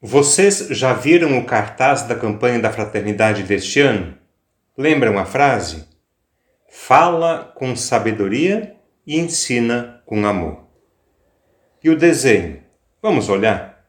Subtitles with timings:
[0.00, 4.16] Vocês já viram o cartaz da campanha da fraternidade deste ano?
[4.76, 5.88] Lembram a frase?
[6.70, 10.68] Fala com sabedoria e ensina com amor.
[11.82, 12.62] E o desenho?
[13.02, 13.84] Vamos olhar?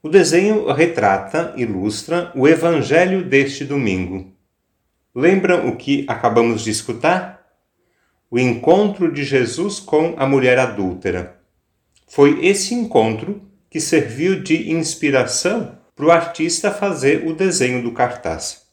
[0.00, 4.32] O desenho retrata, ilustra o evangelho deste domingo.
[5.12, 7.44] Lembram o que acabamos de escutar?
[8.30, 11.42] O encontro de Jesus com a mulher adúltera.
[12.06, 18.66] Foi esse encontro que serviu de inspiração para o artista fazer o desenho do cartaz.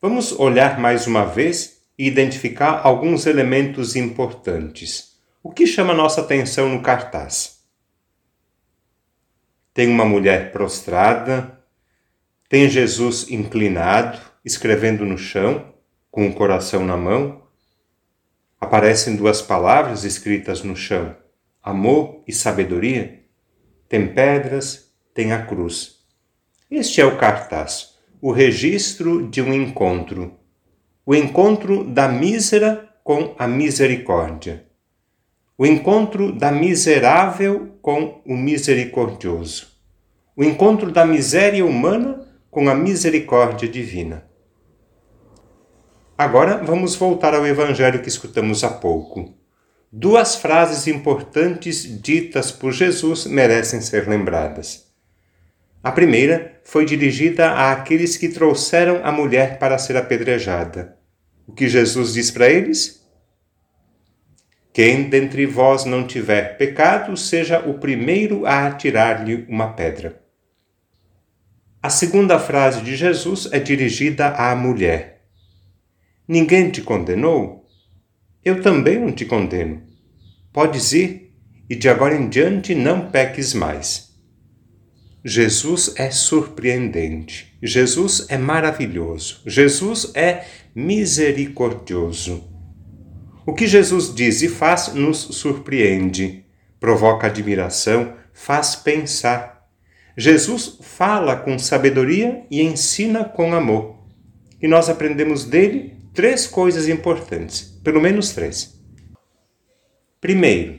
[0.00, 5.12] Vamos olhar mais uma vez e identificar alguns elementos importantes.
[5.44, 7.60] O que chama nossa atenção no cartaz?
[9.72, 11.60] Tem uma mulher prostrada,
[12.48, 15.72] tem Jesus inclinado, escrevendo no chão,
[16.10, 17.44] com o coração na mão.
[18.60, 21.14] Aparecem duas palavras escritas no chão:
[21.62, 23.21] amor e sabedoria
[23.92, 25.98] tem pedras, tem a cruz.
[26.70, 30.32] Este é o cartaz, o registro de um encontro.
[31.04, 34.64] O encontro da mísera com a misericórdia.
[35.58, 39.66] O encontro da miserável com o misericordioso.
[40.34, 44.26] O encontro da miséria humana com a misericórdia divina.
[46.16, 49.41] Agora vamos voltar ao evangelho que escutamos há pouco.
[49.94, 54.90] Duas frases importantes ditas por Jesus merecem ser lembradas.
[55.82, 60.96] A primeira foi dirigida àqueles que trouxeram a mulher para ser apedrejada.
[61.46, 63.06] O que Jesus diz para eles?
[64.72, 70.22] Quem dentre vós não tiver pecado, seja o primeiro a atirar-lhe uma pedra.
[71.82, 75.26] A segunda frase de Jesus é dirigida à mulher:
[76.26, 77.61] Ninguém te condenou?
[78.44, 79.82] Eu também não te condeno.
[80.52, 81.32] Podes ir
[81.70, 84.12] e de agora em diante não peques mais.
[85.24, 87.56] Jesus é surpreendente.
[87.62, 89.40] Jesus é maravilhoso.
[89.46, 90.44] Jesus é
[90.74, 92.42] misericordioso.
[93.46, 96.44] O que Jesus diz e faz nos surpreende,
[96.80, 99.68] provoca admiração, faz pensar.
[100.16, 103.96] Jesus fala com sabedoria e ensina com amor.
[104.60, 108.78] E nós aprendemos dele três coisas importantes, pelo menos três.
[110.20, 110.78] Primeiro,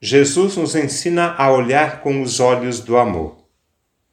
[0.00, 3.44] Jesus nos ensina a olhar com os olhos do amor.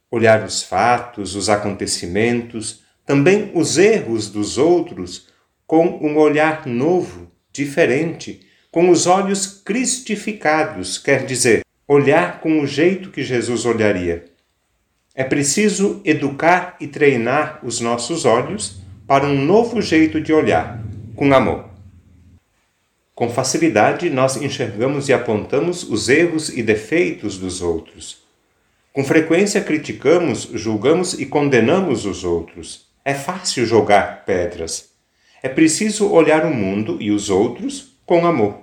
[0.09, 5.27] Olhar os fatos, os acontecimentos, também os erros dos outros
[5.65, 13.09] com um olhar novo, diferente, com os olhos cristificados, quer dizer, olhar com o jeito
[13.09, 14.25] que Jesus olharia.
[15.13, 18.80] É preciso educar e treinar os nossos olhos
[19.11, 20.81] para um novo jeito de olhar,
[21.17, 21.65] com amor.
[23.13, 28.23] Com facilidade, nós enxergamos e apontamos os erros e defeitos dos outros.
[28.93, 32.87] Com frequência criticamos, julgamos e condenamos os outros.
[33.03, 34.91] É fácil jogar pedras.
[35.43, 38.59] É preciso olhar o mundo e os outros com amor.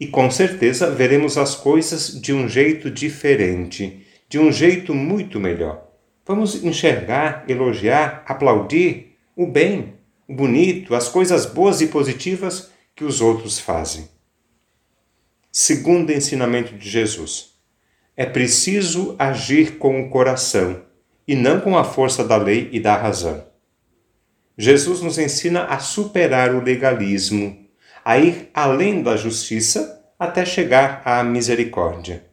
[0.00, 5.86] E com certeza veremos as coisas de um jeito diferente, de um jeito muito melhor.
[6.26, 9.94] Vamos enxergar, elogiar, aplaudir o bem,
[10.28, 14.08] o bonito, as coisas boas e positivas que os outros fazem.
[15.50, 17.54] Segundo ensinamento de Jesus,
[18.16, 20.82] é preciso agir com o coração
[21.26, 23.44] e não com a força da lei e da razão.
[24.56, 27.66] Jesus nos ensina a superar o legalismo,
[28.04, 32.24] a ir além da justiça até chegar à misericórdia.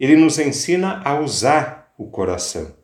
[0.00, 2.74] Ele nos ensina a usar o coração.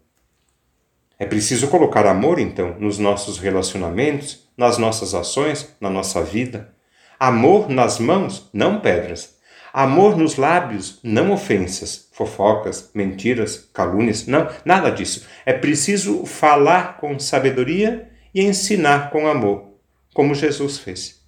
[1.23, 6.75] É preciso colocar amor, então, nos nossos relacionamentos, nas nossas ações, na nossa vida.
[7.17, 9.37] Amor nas mãos, não pedras.
[9.73, 15.25] Amor nos lábios, não ofensas, fofocas, mentiras, calúnias, não, nada disso.
[15.47, 19.77] É preciso falar com sabedoria e ensinar com amor,
[20.13, 21.23] como Jesus fez.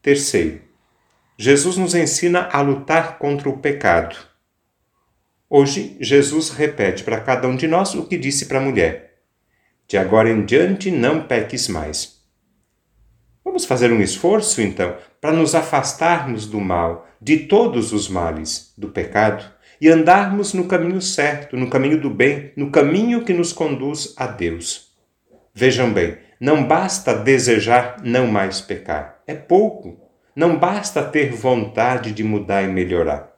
[0.00, 0.60] Terceiro,
[1.36, 4.31] Jesus nos ensina a lutar contra o pecado.
[5.54, 9.18] Hoje, Jesus repete para cada um de nós o que disse para a mulher:
[9.86, 12.22] De agora em diante não peques mais.
[13.44, 18.88] Vamos fazer um esforço, então, para nos afastarmos do mal, de todos os males, do
[18.88, 19.44] pecado,
[19.78, 24.26] e andarmos no caminho certo, no caminho do bem, no caminho que nos conduz a
[24.26, 24.96] Deus.
[25.52, 30.00] Vejam bem, não basta desejar não mais pecar, é pouco.
[30.34, 33.31] Não basta ter vontade de mudar e melhorar.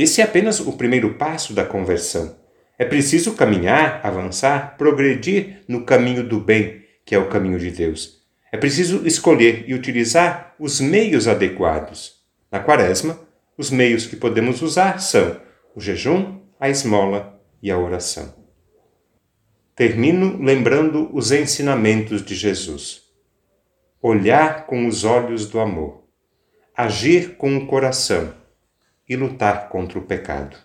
[0.00, 2.34] Esse é apenas o primeiro passo da conversão.
[2.78, 8.18] É preciso caminhar, avançar, progredir no caminho do bem, que é o caminho de Deus.
[8.50, 12.14] É preciso escolher e utilizar os meios adequados.
[12.50, 13.20] Na Quaresma,
[13.58, 15.38] os meios que podemos usar são
[15.76, 18.34] o jejum, a esmola e a oração.
[19.76, 23.02] Termino lembrando os ensinamentos de Jesus.
[24.00, 26.04] Olhar com os olhos do amor,
[26.74, 28.39] agir com o coração
[29.10, 30.56] e lutar contra o pecado.